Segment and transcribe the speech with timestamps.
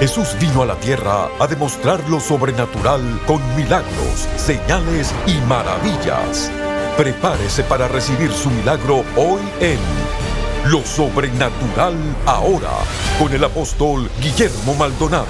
[0.00, 6.50] Jesús vino a la tierra a demostrar lo sobrenatural con milagros, señales y maravillas.
[6.98, 9.78] Prepárese para recibir su milagro hoy en
[10.70, 11.94] Lo Sobrenatural
[12.26, 12.72] Ahora
[13.18, 15.26] con el apóstol Guillermo Maldonado.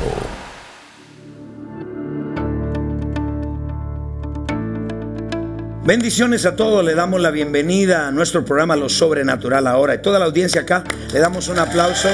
[5.84, 9.94] Bendiciones a todos, le damos la bienvenida a nuestro programa Lo Sobrenatural ahora.
[9.94, 12.08] Y toda la audiencia acá, le damos un aplauso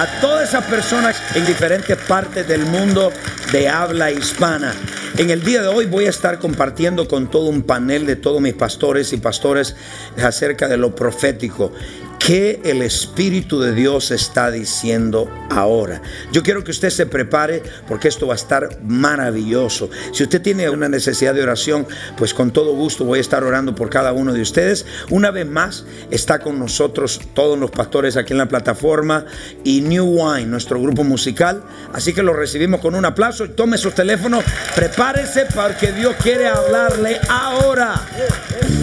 [0.00, 3.12] a todas esas personas en diferentes partes del mundo
[3.52, 4.72] de habla hispana.
[5.18, 8.40] En el día de hoy voy a estar compartiendo con todo un panel de todos
[8.40, 9.76] mis pastores y pastores
[10.16, 11.72] acerca de lo profético
[12.20, 16.02] qué el Espíritu de Dios está diciendo ahora.
[16.30, 19.90] Yo quiero que usted se prepare porque esto va a estar maravilloso.
[20.12, 23.74] Si usted tiene una necesidad de oración, pues con todo gusto voy a estar orando
[23.74, 24.86] por cada uno de ustedes.
[25.08, 29.24] Una vez más, está con nosotros todos los pastores aquí en la plataforma
[29.64, 31.62] y New Wine, nuestro grupo musical.
[31.92, 33.48] Así que lo recibimos con un aplauso.
[33.50, 34.42] Tome su teléfono,
[34.76, 37.94] prepárese porque Dios quiere hablarle ahora.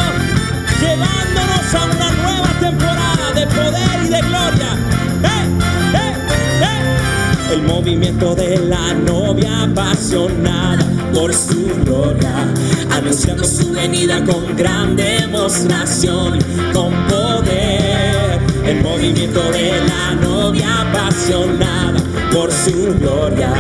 [0.81, 4.77] llevándonos a una nueva temporada de poder y de gloria.
[5.23, 5.47] ¡Eh,
[5.95, 6.15] eh,
[6.63, 7.53] eh!
[7.53, 12.49] El movimiento de la novia apasionada por su gloria,
[12.91, 16.39] anunciando su venida con gran demostración,
[16.73, 18.41] con poder.
[18.65, 22.01] El movimiento de la novia apasionada
[22.33, 23.53] por su gloria,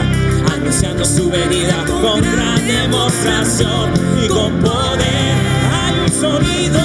[0.53, 3.93] anunciando su venida con gran demostración
[4.25, 5.37] y con poder.
[5.73, 6.82] Hay un sonido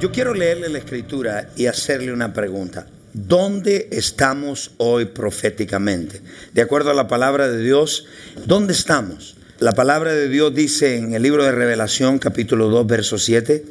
[0.00, 2.86] Yo quiero leerle la escritura y hacerle una pregunta.
[3.12, 6.20] ¿Dónde estamos hoy proféticamente?
[6.52, 8.06] De acuerdo a la palabra de Dios,
[8.46, 9.36] ¿dónde estamos?
[9.58, 13.64] La palabra de Dios dice en el libro de Revelación capítulo 2 verso 7,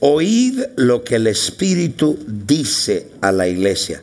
[0.00, 4.00] oíd lo que el Espíritu dice a la iglesia.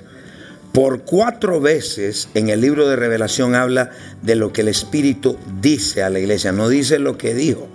[0.75, 3.91] Por cuatro veces en el libro de revelación habla
[4.21, 6.51] de lo que el Espíritu dice a la iglesia.
[6.51, 7.69] No dice lo que dijo,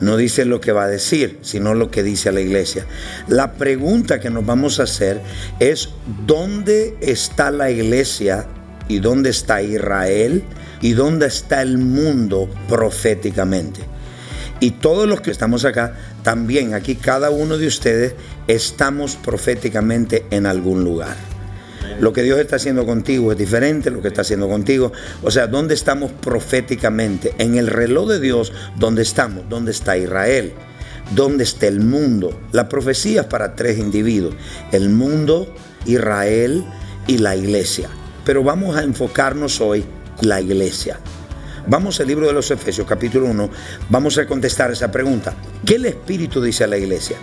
[0.00, 2.86] no dice lo que va a decir, sino lo que dice a la iglesia.
[3.28, 5.20] La pregunta que nos vamos a hacer
[5.60, 5.90] es,
[6.26, 8.46] ¿dónde está la iglesia
[8.88, 10.42] y dónde está Israel
[10.80, 13.82] y dónde está el mundo proféticamente?
[14.60, 18.14] Y todos los que estamos acá, también aquí cada uno de ustedes,
[18.48, 21.35] estamos proféticamente en algún lugar.
[22.00, 24.92] Lo que Dios está haciendo contigo es diferente, lo que está haciendo contigo.
[25.22, 27.34] O sea, ¿dónde estamos proféticamente?
[27.38, 29.48] En el reloj de Dios, ¿dónde estamos?
[29.48, 30.52] ¿Dónde está Israel?
[31.14, 32.38] ¿Dónde está el mundo?
[32.52, 34.34] La profecía es para tres individuos.
[34.72, 35.54] El mundo,
[35.86, 36.64] Israel
[37.06, 37.88] y la iglesia.
[38.24, 39.84] Pero vamos a enfocarnos hoy
[40.20, 40.98] la iglesia.
[41.68, 43.50] Vamos al libro de los Efesios capítulo 1,
[43.88, 45.34] vamos a contestar esa pregunta.
[45.64, 47.16] ¿Qué el Espíritu dice a la iglesia?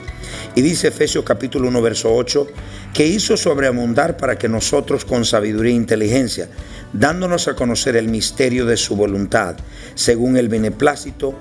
[0.56, 2.48] Y dice Efesios capítulo 1, verso 8,
[2.94, 6.48] que hizo sobreabundar para que nosotros con sabiduría e inteligencia,
[6.94, 9.56] dándonos a conocer el misterio de su voluntad,
[9.96, 11.34] según el beneplácito,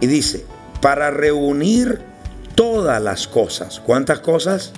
[0.00, 0.44] y dice,
[0.80, 2.00] para reunir
[2.54, 3.80] todas las cosas.
[3.80, 4.72] ¿Cuántas cosas?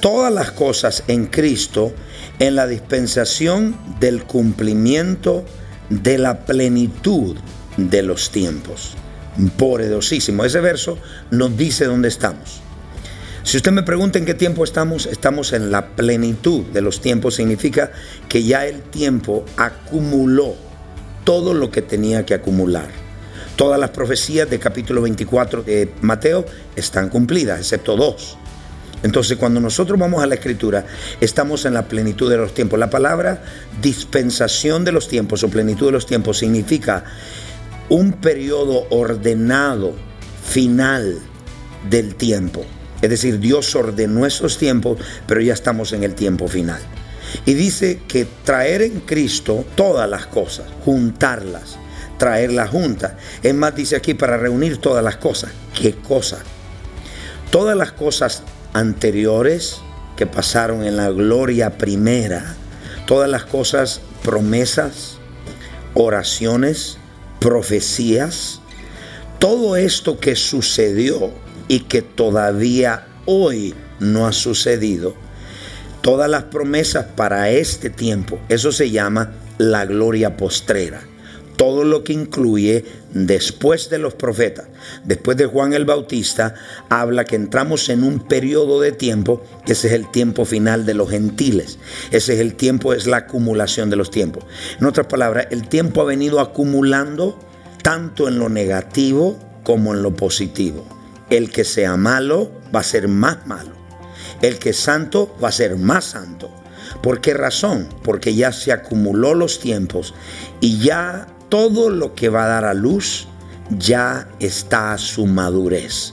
[0.00, 1.92] Todas las cosas en Cristo,
[2.38, 5.44] en la dispensación del cumplimiento
[5.88, 7.36] de la plenitud
[7.76, 8.96] de los tiempos.
[9.56, 10.44] Poderosísimo.
[10.44, 10.98] Ese verso
[11.30, 12.61] nos dice dónde estamos.
[13.44, 17.34] Si usted me pregunta en qué tiempo estamos, estamos en la plenitud de los tiempos.
[17.34, 17.90] Significa
[18.28, 20.54] que ya el tiempo acumuló
[21.24, 22.88] todo lo que tenía que acumular.
[23.56, 26.46] Todas las profecías del capítulo 24 de Mateo
[26.76, 28.38] están cumplidas, excepto dos.
[29.02, 30.86] Entonces cuando nosotros vamos a la escritura,
[31.20, 32.78] estamos en la plenitud de los tiempos.
[32.78, 33.42] La palabra
[33.82, 37.04] dispensación de los tiempos o plenitud de los tiempos significa
[37.88, 39.94] un periodo ordenado,
[40.44, 41.18] final
[41.90, 42.64] del tiempo.
[43.02, 46.80] Es decir, Dios ordenó esos tiempos, pero ya estamos en el tiempo final.
[47.44, 51.78] Y dice que traer en Cristo todas las cosas, juntarlas,
[52.18, 53.14] traerlas juntas.
[53.42, 55.50] Es más, dice aquí, para reunir todas las cosas.
[55.74, 56.40] ¿Qué cosas?
[57.50, 59.78] Todas las cosas anteriores
[60.16, 62.54] que pasaron en la gloria primera,
[63.06, 65.16] todas las cosas, promesas,
[65.94, 66.98] oraciones,
[67.40, 68.60] profecías,
[69.38, 71.32] todo esto que sucedió
[71.68, 75.14] y que todavía hoy no ha sucedido,
[76.00, 81.02] todas las promesas para este tiempo, eso se llama la gloria postrera
[81.62, 84.66] todo lo que incluye después de los profetas,
[85.04, 86.54] después de Juan el Bautista,
[86.88, 91.10] habla que entramos en un periodo de tiempo, ese es el tiempo final de los
[91.10, 91.78] gentiles,
[92.10, 94.44] ese es el tiempo, es la acumulación de los tiempos.
[94.80, 97.38] En otras palabras, el tiempo ha venido acumulando
[97.82, 101.01] tanto en lo negativo como en lo positivo.
[101.32, 103.72] El que sea malo va a ser más malo.
[104.42, 106.50] El que es santo va a ser más santo.
[107.02, 107.88] ¿Por qué razón?
[108.04, 110.12] Porque ya se acumuló los tiempos
[110.60, 113.28] y ya todo lo que va a dar a luz
[113.70, 116.12] ya está a su madurez.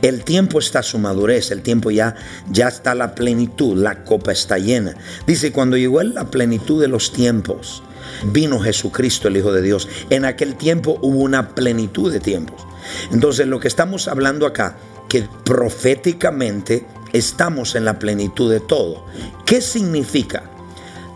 [0.00, 2.14] El tiempo está a su madurez, el tiempo ya,
[2.48, 4.94] ya está la plenitud, la copa está llena.
[5.26, 7.82] Dice, cuando llegó la plenitud de los tiempos,
[8.26, 9.88] vino Jesucristo, el Hijo de Dios.
[10.08, 12.64] En aquel tiempo hubo una plenitud de tiempos.
[13.12, 14.76] Entonces lo que estamos hablando acá,
[15.08, 19.06] que proféticamente estamos en la plenitud de todo.
[19.44, 20.44] ¿Qué significa?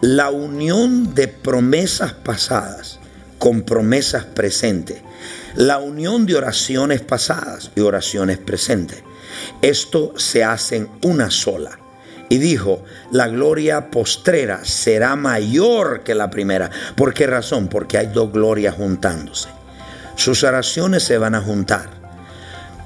[0.00, 3.00] La unión de promesas pasadas
[3.38, 5.00] con promesas presentes.
[5.54, 9.02] La unión de oraciones pasadas y oraciones presentes.
[9.62, 11.78] Esto se hace en una sola.
[12.28, 12.82] Y dijo,
[13.12, 16.70] la gloria postrera será mayor que la primera.
[16.96, 17.68] ¿Por qué razón?
[17.68, 19.48] Porque hay dos glorias juntándose.
[20.16, 21.88] Sus oraciones se van a juntar.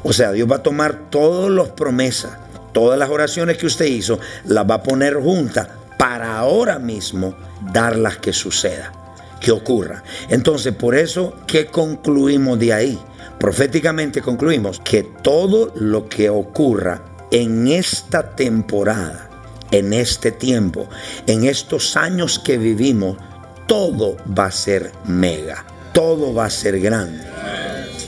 [0.02, 2.32] O sea, Dios va a tomar todas las promesas,
[2.72, 5.68] todas las oraciones que usted hizo, las va a poner juntas
[5.98, 7.34] para ahora mismo
[7.72, 8.92] dar las que suceda
[9.40, 10.02] que ocurra.
[10.28, 12.98] Entonces, por eso, ¿qué concluimos de ahí?
[13.38, 19.30] Proféticamente concluimos que todo lo que ocurra en esta temporada,
[19.70, 20.88] en este tiempo,
[21.26, 23.16] en estos años que vivimos,
[23.66, 25.64] todo va a ser mega,
[26.00, 27.22] todo va a ser grande.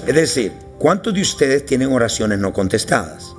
[0.07, 3.35] Es decir, ¿cuántos de ustedes tienen oraciones no contestadas?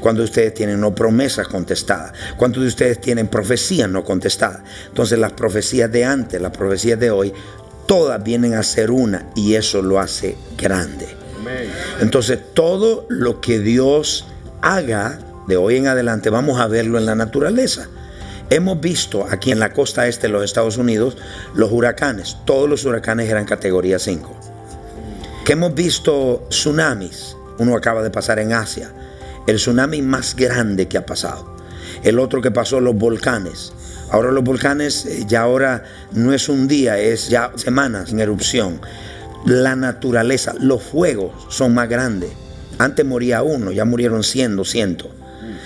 [0.00, 4.62] cuando ustedes tienen no promesas contestadas, cuántos de ustedes tienen profecías no contestadas.
[4.88, 7.32] Entonces las profecías de antes, las profecías de hoy,
[7.86, 11.06] todas vienen a ser una y eso lo hace grande.
[12.00, 14.26] Entonces todo lo que Dios
[14.60, 17.86] haga de hoy en adelante vamos a verlo en la naturaleza.
[18.52, 21.16] Hemos visto aquí en la costa este de los Estados Unidos
[21.54, 22.36] los huracanes.
[22.44, 24.36] Todos los huracanes eran categoría 5.
[25.46, 27.34] Que hemos visto tsunamis.
[27.56, 28.92] Uno acaba de pasar en Asia
[29.46, 31.56] el tsunami más grande que ha pasado.
[32.02, 33.72] El otro que pasó, los volcanes.
[34.10, 38.82] Ahora los volcanes eh, ya ahora no es un día, es ya semanas en erupción.
[39.46, 42.32] La naturaleza, los fuegos son más grandes.
[42.78, 45.21] Antes moría uno, ya murieron 100, 200.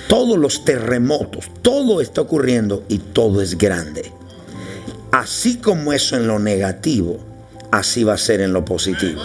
[0.09, 4.13] Todos los terremotos, todo está ocurriendo y todo es grande.
[5.11, 7.19] Así como eso en lo negativo,
[7.71, 9.23] así va a ser en lo positivo.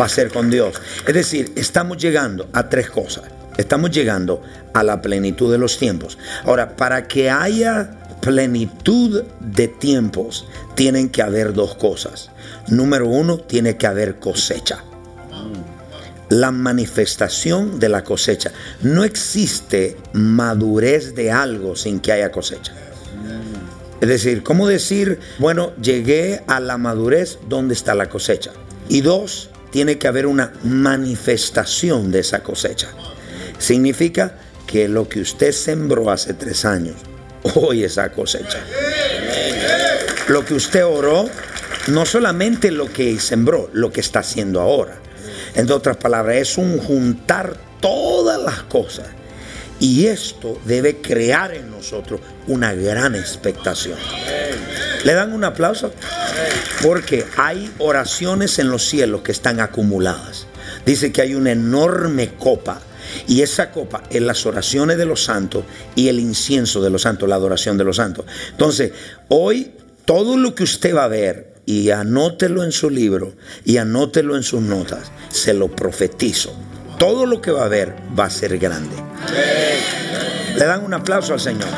[0.00, 0.74] Va a ser con Dios.
[1.06, 3.24] Es decir, estamos llegando a tres cosas.
[3.56, 4.42] Estamos llegando
[4.74, 6.18] a la plenitud de los tiempos.
[6.44, 12.30] Ahora, para que haya plenitud de tiempos, tienen que haber dos cosas.
[12.68, 14.84] Número uno, tiene que haber cosecha.
[16.28, 18.52] La manifestación de la cosecha.
[18.82, 22.72] No existe madurez de algo sin que haya cosecha.
[24.00, 28.52] Es decir, ¿cómo decir, bueno, llegué a la madurez, ¿dónde está la cosecha?
[28.88, 32.88] Y dos, tiene que haber una manifestación de esa cosecha.
[33.58, 36.96] Significa que lo que usted sembró hace tres años,
[37.54, 38.58] hoy esa cosecha.
[40.28, 41.30] Lo que usted oró,
[41.86, 44.98] no solamente lo que sembró, lo que está haciendo ahora.
[45.56, 49.06] En otras palabras, es un juntar todas las cosas.
[49.80, 53.98] Y esto debe crear en nosotros una gran expectación.
[55.04, 55.92] ¿Le dan un aplauso?
[56.82, 60.46] Porque hay oraciones en los cielos que están acumuladas.
[60.84, 62.80] Dice que hay una enorme copa
[63.26, 67.28] y esa copa es las oraciones de los santos y el incienso de los santos,
[67.28, 68.24] la adoración de los santos.
[68.50, 68.92] Entonces,
[69.28, 69.72] hoy
[70.04, 74.44] todo lo que usted va a ver, y anótelo en su libro, y anótelo en
[74.44, 76.56] sus notas, se lo profetizo.
[76.98, 78.96] Todo lo que va a ver va a ser grande.
[80.56, 81.68] Le dan un aplauso al Señor.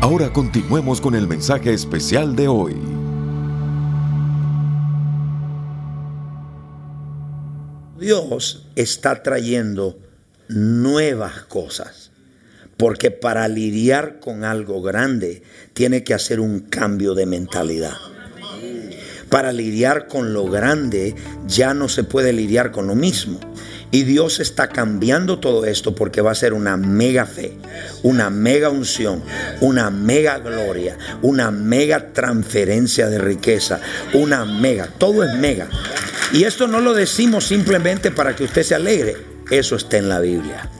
[0.00, 2.74] Ahora continuemos con el mensaje especial de hoy.
[7.98, 9.98] Dios está trayendo
[10.48, 12.10] nuevas cosas.
[12.78, 15.42] Porque para lidiar con algo grande
[15.74, 17.98] tiene que hacer un cambio de mentalidad.
[19.30, 21.14] Para lidiar con lo grande
[21.46, 23.38] ya no se puede lidiar con lo mismo.
[23.92, 27.52] Y Dios está cambiando todo esto porque va a ser una mega fe,
[28.02, 29.22] una mega unción,
[29.60, 33.80] una mega gloria, una mega transferencia de riqueza,
[34.12, 35.68] una mega, todo es mega.
[36.32, 39.16] Y esto no lo decimos simplemente para que usted se alegre,
[39.50, 40.70] eso está en la Biblia.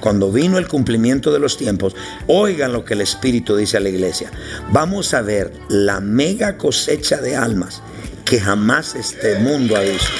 [0.00, 1.94] Cuando vino el cumplimiento de los tiempos,
[2.26, 4.30] oigan lo que el Espíritu dice a la iglesia.
[4.70, 7.82] Vamos a ver la mega cosecha de almas
[8.24, 10.10] que jamás este mundo ha visto.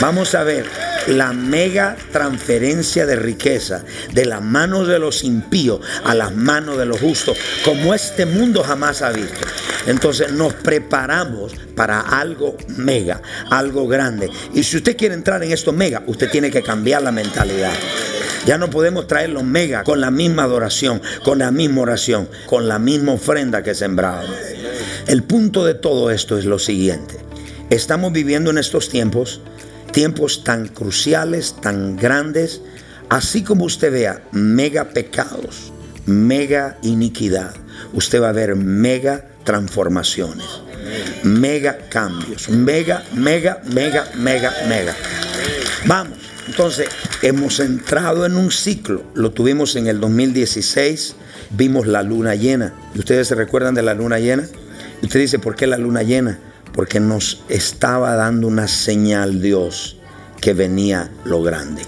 [0.00, 0.66] Vamos a ver
[1.06, 6.86] la mega transferencia de riqueza de las manos de los impíos a las manos de
[6.86, 9.46] los justos, como este mundo jamás ha visto.
[9.86, 14.30] Entonces nos preparamos para algo mega, algo grande.
[14.54, 17.72] Y si usted quiere entrar en esto mega, usted tiene que cambiar la mentalidad.
[18.46, 22.68] Ya no podemos traer los mega con la misma adoración, con la misma oración, con
[22.68, 24.30] la misma ofrenda que sembramos.
[25.06, 27.16] El punto de todo esto es lo siguiente.
[27.68, 29.40] Estamos viviendo en estos tiempos,
[29.92, 32.62] tiempos tan cruciales, tan grandes,
[33.08, 35.72] así como usted vea mega pecados,
[36.06, 37.54] mega iniquidad,
[37.92, 40.46] usted va a ver mega transformaciones,
[41.22, 44.96] mega cambios, mega, mega, mega, mega, mega.
[45.86, 46.88] Vamos, entonces
[47.22, 51.14] hemos entrado en un ciclo, lo tuvimos en el 2016,
[51.50, 52.74] vimos la luna llena.
[52.94, 54.48] ¿Y ustedes se recuerdan de la luna llena?
[55.02, 56.38] Y usted dice, ¿por qué la luna llena?
[56.72, 59.96] Porque nos estaba dando una señal Dios
[60.40, 61.82] que venía lo grande,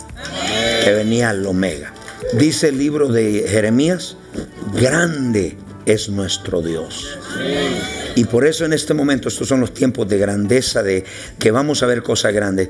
[0.84, 1.92] que venía lo mega.
[2.34, 4.16] Dice el libro de Jeremías,
[4.74, 7.18] grande es nuestro Dios.
[8.14, 11.04] Y por eso en este momento estos son los tiempos de grandeza, de
[11.38, 12.68] que vamos a ver cosas grandes.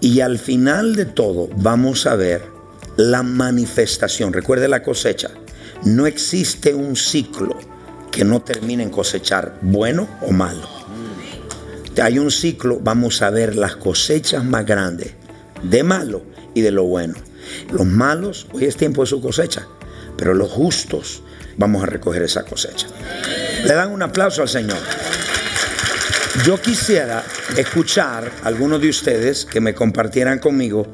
[0.00, 2.42] Y al final de todo vamos a ver
[2.96, 4.32] la manifestación.
[4.32, 5.30] Recuerde la cosecha.
[5.84, 7.58] No existe un ciclo
[8.10, 10.68] que no termine en cosechar bueno o malo.
[12.00, 15.12] Hay un ciclo, vamos a ver las cosechas más grandes
[15.62, 16.22] de malo
[16.54, 17.14] y de lo bueno.
[17.72, 19.66] Los malos, hoy es tiempo de su cosecha,
[20.16, 21.22] pero los justos
[21.56, 22.86] vamos a recoger esa cosecha.
[23.64, 24.78] Le dan un aplauso al Señor.
[26.44, 27.22] Yo quisiera
[27.56, 30.86] escuchar a algunos de ustedes que me compartieran conmigo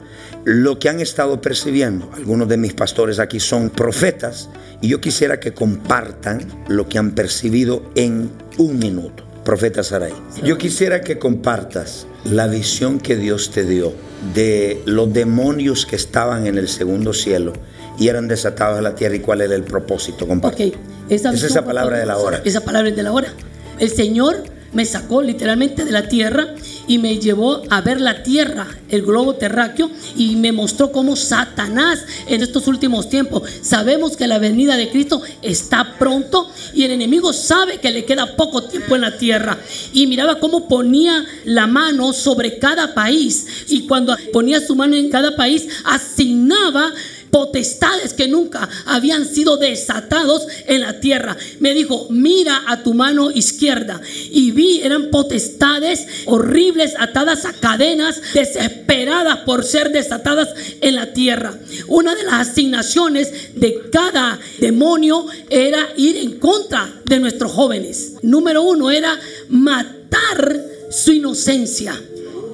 [0.45, 2.11] lo que han estado percibiendo.
[2.15, 4.49] Algunos de mis pastores aquí son profetas
[4.81, 9.25] y yo quisiera que compartan lo que han percibido en un minuto.
[9.45, 13.95] Profeta Saray, yo quisiera que compartas la visión que Dios te dio
[14.35, 17.55] de los demonios que estaban en el segundo cielo
[17.99, 20.27] y eran desatados a la tierra y cuál era el propósito.
[20.27, 20.73] Comparte.
[21.09, 22.41] Esa es esa palabra de la hora.
[22.45, 23.33] Esa palabra es de la hora.
[23.79, 26.55] El Señor me sacó literalmente de la tierra
[26.87, 32.05] y me llevó a ver la tierra, el globo terráqueo, y me mostró cómo Satanás
[32.27, 37.33] en estos últimos tiempos, sabemos que la venida de Cristo está pronto y el enemigo
[37.33, 39.59] sabe que le queda poco tiempo en la tierra.
[39.93, 45.11] Y miraba cómo ponía la mano sobre cada país y cuando ponía su mano en
[45.11, 46.93] cada país, asignaba
[47.31, 51.37] potestades que nunca habían sido desatados en la tierra.
[51.61, 54.01] Me dijo, mira a tu mano izquierda.
[54.31, 60.49] Y vi, eran potestades horribles atadas a cadenas, desesperadas por ser desatadas
[60.81, 61.59] en la tierra.
[61.87, 68.15] Una de las asignaciones de cada demonio era ir en contra de nuestros jóvenes.
[68.23, 69.19] Número uno era
[69.49, 72.01] matar su inocencia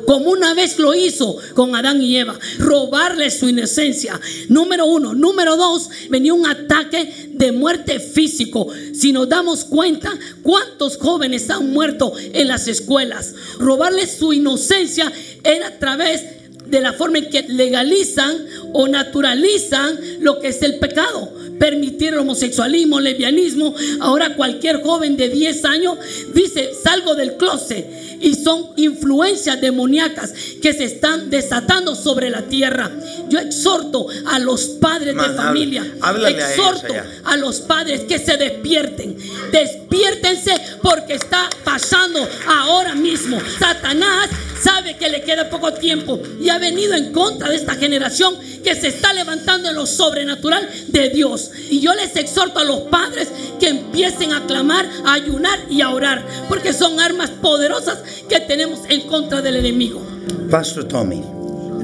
[0.06, 4.20] como una vez lo hizo con Adán y Eva, robarle su inocencia.
[4.48, 5.14] Número uno.
[5.14, 8.68] Número dos, venía un ataque de muerte físico.
[8.92, 13.34] Si nos damos cuenta, ¿cuántos jóvenes han muerto en las escuelas?
[13.58, 18.36] Robarle su inocencia era a través de la forma en que legalizan
[18.72, 21.32] o naturalizan lo que es el pecado.
[21.58, 23.74] Permitir el homosexualismo, lesbianismo.
[24.00, 25.98] Ahora cualquier joven de 10 años
[26.34, 27.86] dice, salgo del closet.
[28.20, 32.90] Y son influencias demoníacas que se están desatando sobre la tierra.
[33.28, 35.94] Yo exhorto a los padres Man, de familia.
[36.00, 37.06] habla- a exhorto allá.
[37.24, 39.16] a los padres que se despierten.
[39.52, 40.52] Despiértense
[40.82, 43.38] porque está pasando ahora mismo.
[43.58, 44.30] Satanás
[44.64, 48.74] sabe que le queda poco tiempo y ha venido en contra de esta generación que
[48.74, 51.50] se está levantando en lo sobrenatural de Dios.
[51.70, 53.28] Y yo les exhorto a los padres
[53.60, 58.80] que empiecen a clamar, a ayunar y a orar, porque son armas poderosas que tenemos
[58.88, 60.02] en contra del enemigo.
[60.50, 61.22] Pastor Tommy,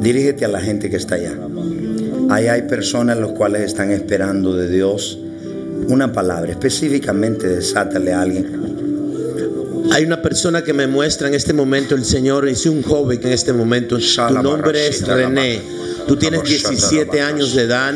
[0.00, 1.36] dirígete a la gente que está allá.
[2.30, 5.18] Ahí hay personas los cuales están esperando de Dios
[5.88, 6.52] una palabra.
[6.52, 8.79] Específicamente, desátale a alguien.
[9.92, 13.32] Hay una persona que me muestra en este momento el Señor, es un joven en
[13.32, 13.98] este momento.
[13.98, 15.60] Tu nombre es René.
[16.06, 17.94] Tú tienes 17 años de edad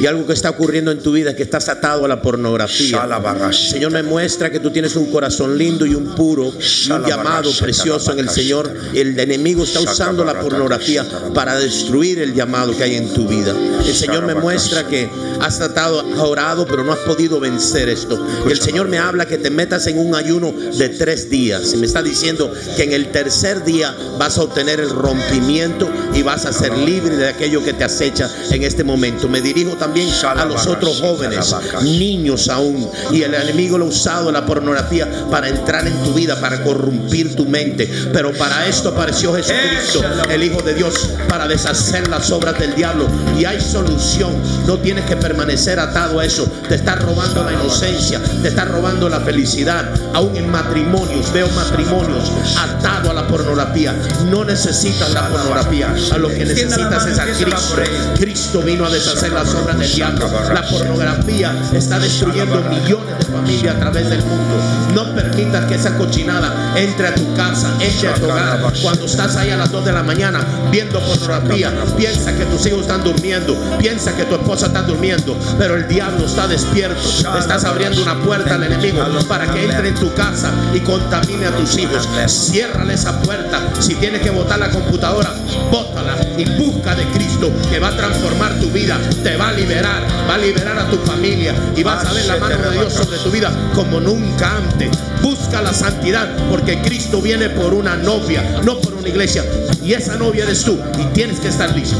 [0.00, 3.06] y algo que está ocurriendo en tu vida es que estás atado a la pornografía.
[3.46, 7.04] El Señor me muestra que tú tienes un corazón lindo y un puro y un
[7.04, 8.72] llamado precioso en el Señor.
[8.94, 13.54] El enemigo está usando la pornografía para destruir el llamado que hay en tu vida.
[13.86, 15.08] El Señor me muestra que
[15.40, 18.24] has tratado, has orado, pero no has podido vencer esto.
[18.46, 21.72] Y el Señor me habla que te metas en un ayuno de tres días.
[21.74, 26.22] Y me está diciendo que en el tercer día vas a obtener el rompimiento y
[26.22, 29.28] vas a ser libre de aquello que te acecha en este momento.
[29.28, 32.88] Me dirijo también a los otros jóvenes, niños aún.
[33.10, 37.34] Y el enemigo lo ha usado la pornografía para entrar en tu vida, para corrompir
[37.34, 37.90] tu mente.
[38.12, 43.08] Pero para esto apareció Jesucristo, el Hijo de Dios, para deshacer las obras del diablo.
[43.36, 44.32] Y hay solución.
[44.68, 46.48] No tienes que permanecer atado a eso.
[46.68, 49.90] Te está robando la inocencia, te está robando la felicidad.
[50.14, 53.94] Aún en matrimonios, veo matrimonios atados a la pornografía.
[54.30, 55.94] No necesitas la pornografía.
[56.12, 57.76] A lo que necesitas es a Cristo.
[58.18, 60.30] Cristo vino a deshacer las obras del diablo.
[60.52, 64.54] La pornografía está destruyendo millones de familias a través del mundo.
[64.94, 68.60] No permitas que esa cochinada entre a tu casa, entre a tu hogar.
[68.82, 72.82] Cuando estás ahí a las 2 de la mañana viendo pornografía, piensa que tus hijos
[72.82, 77.00] están durmiendo, piensa que tu esposa está durmiendo, pero el diablo está despierto.
[77.38, 81.56] Estás abriendo una puerta al enemigo para que entre en tu casa y contamine a
[81.56, 82.08] tus hijos.
[82.26, 83.60] Ciérrale esa puerta.
[83.80, 85.32] Si tienes que botar la computadora,
[85.70, 90.02] bótala y busca de Cristo que va a transformar tu vida, te va a liberar,
[90.28, 93.18] va a liberar a tu familia y vas a ver la mano de Dios sobre
[93.18, 94.90] tu vida como nunca antes.
[95.22, 99.44] Busca la santidad porque Cristo viene por una novia, no por una iglesia.
[99.82, 101.96] Y esa novia eres tú y tienes que estar listo.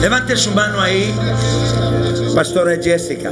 [0.00, 1.14] Levante su mano ahí,
[2.34, 3.30] Pastora Jessica.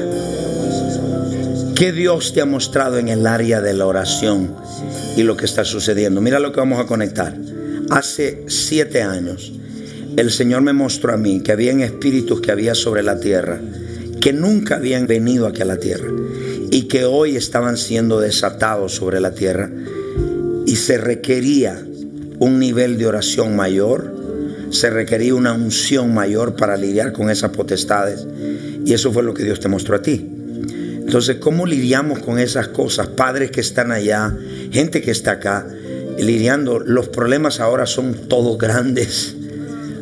[1.74, 4.54] ¿Qué Dios te ha mostrado en el área de la oración
[5.18, 6.20] y lo que está sucediendo?
[6.20, 7.36] Mira lo que vamos a conectar.
[7.90, 9.52] Hace siete años,
[10.16, 13.60] el Señor me mostró a mí que habían espíritus que había sobre la tierra
[14.20, 16.08] que nunca habían venido aquí a la tierra
[16.70, 19.70] y que hoy estaban siendo desatados sobre la tierra
[20.66, 21.84] y se requería
[22.38, 24.14] un nivel de oración mayor,
[24.70, 28.24] se requería una unción mayor para lidiar con esas potestades
[28.84, 30.37] y eso fue lo que Dios te mostró a ti.
[31.08, 33.06] Entonces, ¿cómo lidiamos con esas cosas?
[33.06, 34.36] Padres que están allá,
[34.70, 35.66] gente que está acá,
[36.18, 39.34] lidiando, los problemas ahora son todos grandes.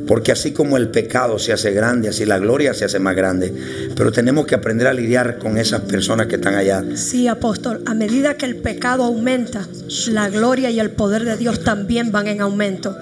[0.09, 3.55] Porque así como el pecado se hace grande, así la gloria se hace más grande.
[3.95, 6.83] Pero tenemos que aprender a lidiar con esas personas que están allá.
[6.97, 9.65] Sí, apóstol, a medida que el pecado aumenta,
[10.09, 12.97] la gloria y el poder de Dios también van en aumento.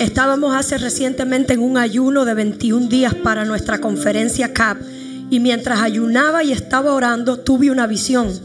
[0.00, 4.78] Estábamos hace recientemente en un ayuno de 21 días para nuestra conferencia CAP
[5.32, 8.38] y mientras ayunaba y estaba orando tuve una visión.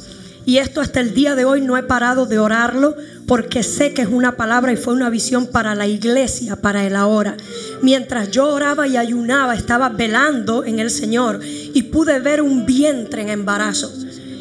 [0.45, 2.95] Y esto hasta el día de hoy no he parado de orarlo
[3.27, 6.95] porque sé que es una palabra y fue una visión para la iglesia, para el
[6.95, 7.35] ahora.
[7.81, 13.21] Mientras yo oraba y ayunaba, estaba velando en el Señor y pude ver un vientre
[13.21, 13.91] en embarazo.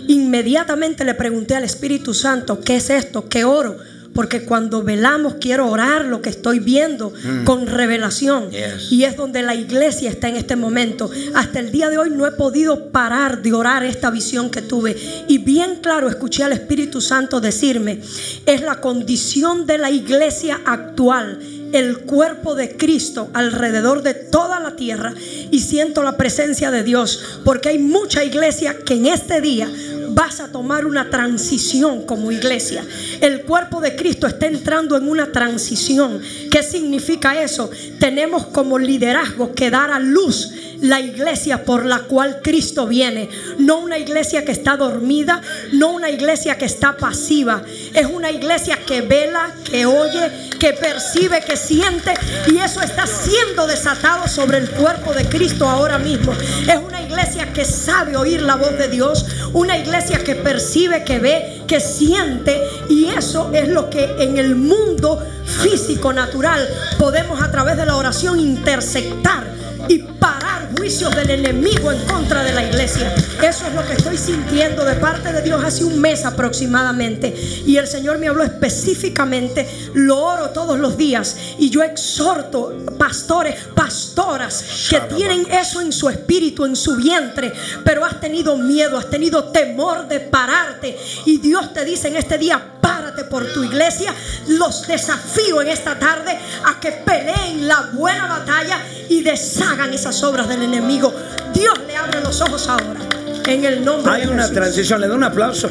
[0.07, 3.29] Inmediatamente le pregunté al Espíritu Santo, ¿qué es esto?
[3.29, 3.77] ¿Qué oro?
[4.17, 7.13] Porque cuando velamos quiero orar lo que estoy viendo
[7.45, 8.51] con revelación.
[8.51, 8.91] Yes.
[8.91, 11.09] Y es donde la iglesia está en este momento.
[11.35, 14.97] Hasta el día de hoy no he podido parar de orar esta visión que tuve.
[15.29, 18.01] Y bien claro escuché al Espíritu Santo decirme,
[18.47, 21.39] es la condición de la iglesia actual
[21.73, 25.15] el cuerpo de Cristo alrededor de toda la tierra
[25.51, 29.69] y siento la presencia de Dios porque hay mucha iglesia que en este día
[30.17, 32.83] vas a tomar una transición como iglesia.
[33.21, 36.23] El cuerpo de Cristo está entrando en una transición.
[36.51, 37.71] ¿Qué significa eso?
[38.01, 43.29] Tenemos como liderazgo que dar a luz la iglesia por la cual Cristo viene.
[43.59, 45.41] No una iglesia que está dormida,
[45.73, 47.63] no una iglesia que está pasiva.
[47.95, 52.15] Es una iglesia que vela, que oye, que percibe, que siente.
[52.49, 56.33] Y eso está siendo desatado sobre el cuerpo de Cristo ahora mismo.
[56.33, 59.25] Es una iglesia que sabe oír la voz de Dios.
[59.53, 62.61] Una iglesia que percibe, que ve, que siente.
[62.89, 67.97] Y eso es lo que en el mundo físico, natural, podemos a través de la
[67.97, 69.45] oración interceptar
[69.89, 73.15] y parar juicios del enemigo en contra de la iglesia.
[73.43, 77.35] Eso es lo que estoy sintiendo de parte de Dios hace un mes aproximadamente.
[77.67, 83.57] Y el Señor me habló específicamente, lo oro todos los días y yo exhorto pastores,
[83.75, 87.53] pastoras que tienen eso en su espíritu, en su vientre,
[87.85, 90.97] pero has tenido miedo, has tenido temor de pararte.
[91.25, 94.15] Y Dios te dice en este día, párate por tu iglesia.
[94.49, 100.49] Los desafío en esta tarde a que peleen la buena batalla y deshagan esas obras
[100.49, 101.13] del enemigo.
[101.53, 103.16] Dios le abre los ojos ahora.
[103.47, 104.55] En el nombre Hay de una Jesús.
[104.57, 105.71] transición, le doy un aplauso.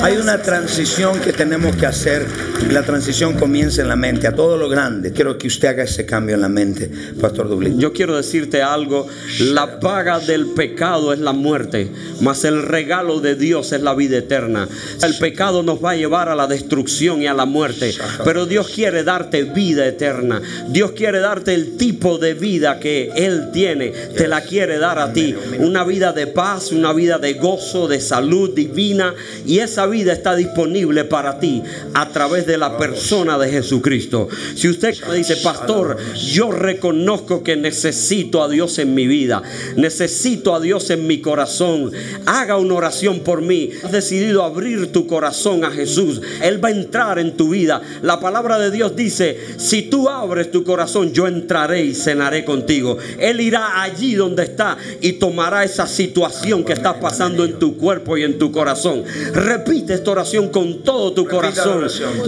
[0.00, 2.26] Hay una transición que tenemos que hacer
[2.66, 5.12] y la transición comienza en la mente, a todo lo grande.
[5.12, 6.90] Quiero que usted haga ese cambio en la mente,
[7.20, 7.78] Pastor Dublín.
[7.78, 9.06] Yo quiero decirte algo,
[9.40, 11.90] la paga del pecado es la muerte,
[12.20, 14.66] mas el regalo de Dios es la vida eterna.
[15.02, 18.68] El pecado nos va a llevar a la destrucción y a la muerte, pero Dios
[18.68, 20.40] quiere darte vida eterna.
[20.68, 25.12] Dios quiere darte el tipo de vida que Él tiene, te la quiere dar a
[25.12, 25.34] ti.
[25.58, 29.14] Una vida de paz, una vida de gozo, de salud divina,
[29.46, 31.62] y esa vida está disponible para ti
[31.94, 34.28] a través de la persona de Jesucristo.
[34.54, 39.42] Si usted me dice, pastor, yo reconozco que necesito a Dios en mi vida,
[39.76, 41.92] necesito a Dios en mi corazón,
[42.26, 43.70] haga una oración por mí.
[43.82, 47.82] Has decidido abrir tu corazón a Jesús, Él va a entrar en tu vida.
[48.02, 52.98] La palabra de Dios dice, si tú abres tu corazón, yo entraré y cenaré contigo.
[53.18, 58.16] Él irá allí donde está y tomará esa situación que está pasando en tu cuerpo
[58.16, 59.04] y en tu corazón.
[59.32, 61.86] Repite esta oración con todo tu corazón.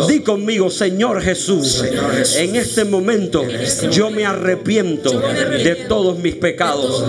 [0.09, 1.85] Di conmigo, Señor Jesús,
[2.37, 3.45] en este momento
[3.91, 7.05] yo me arrepiento de todos mis pecados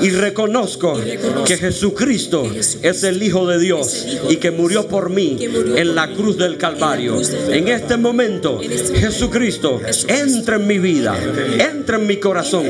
[0.00, 0.98] y reconozco
[1.46, 2.50] que Jesucristo
[2.82, 5.38] es el Hijo de Dios y que murió por mí
[5.76, 7.20] en la cruz del Calvario.
[7.48, 8.60] En este momento,
[8.94, 11.16] Jesucristo, entra en mi vida,
[11.58, 12.64] entra en mi corazón,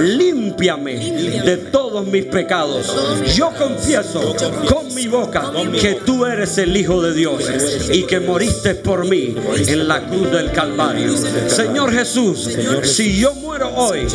[0.00, 1.56] límpiame de
[1.92, 2.86] todos mis pecados.
[3.34, 4.34] Yo confieso
[4.66, 7.44] con mi boca que tú eres el Hijo de Dios
[7.92, 11.14] y que moriste por mí en la cruz del Calvario.
[11.48, 12.48] Señor Jesús,
[12.84, 14.06] si yo muero hoy,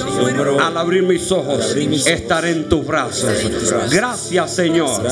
[0.59, 3.29] al abrir mis ojos, estaré en tus brazos.
[3.91, 5.05] Gracias, Señor.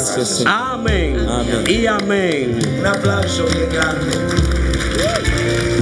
[0.45, 1.17] Amén
[1.67, 2.59] y amén.
[2.79, 4.07] Un aplauso bien grande.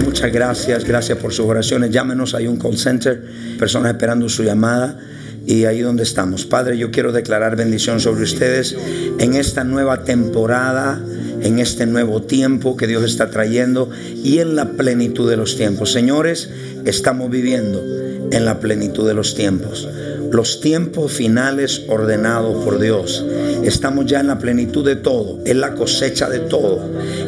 [0.03, 1.91] Muchas gracias, gracias por sus oraciones.
[1.91, 3.23] Llámenos, hay un call center,
[3.57, 4.97] personas esperando su llamada.
[5.45, 6.45] Y ahí donde estamos.
[6.45, 8.75] Padre, yo quiero declarar bendición sobre ustedes
[9.19, 11.01] en esta nueva temporada,
[11.41, 13.89] en este nuevo tiempo que Dios está trayendo
[14.23, 15.91] y en la plenitud de los tiempos.
[15.91, 16.49] Señores,
[16.86, 17.84] estamos viviendo
[18.32, 19.88] en la plenitud de los tiempos.
[20.32, 23.23] Los tiempos finales ordenados por Dios.
[23.63, 26.82] Estamos ya en la plenitud de todo, en la cosecha de todo.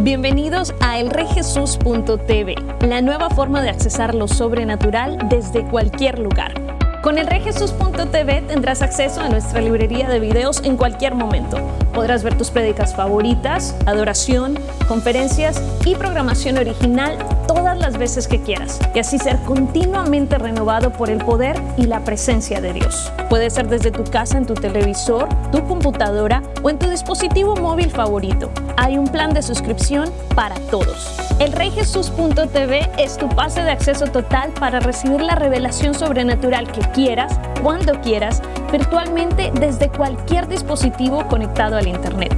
[0.00, 2.54] Bienvenidos a elreyjesus.tv,
[2.86, 6.54] la nueva forma de accesar lo sobrenatural desde cualquier lugar.
[7.02, 11.58] Con elreyjesus.tv tendrás acceso a nuestra librería de videos en cualquier momento.
[11.94, 14.58] Podrás ver tus prédicas favoritas, adoración,
[14.88, 21.08] conferencias y programación original todas las veces que quieras y así ser continuamente renovado por
[21.08, 23.12] el poder y la presencia de Dios.
[23.28, 27.90] Puede ser desde tu casa en tu televisor, tu computadora o en tu dispositivo móvil
[27.90, 28.50] favorito.
[28.76, 31.16] Hay un plan de suscripción para todos.
[31.38, 37.38] El reyjesus.tv es tu pase de acceso total para recibir la revelación sobrenatural que quieras,
[37.62, 42.34] cuando quieras, virtualmente desde cualquier dispositivo conectado al Internet.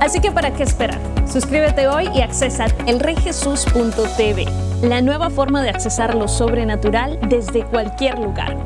[0.00, 0.98] Así que ¿para qué esperar?
[1.26, 4.46] Suscríbete hoy y accesa elreyjesus.tv,
[4.82, 8.56] la nueva forma de accesar lo sobrenatural desde cualquier lugar.